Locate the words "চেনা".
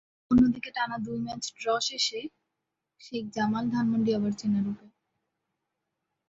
4.37-4.59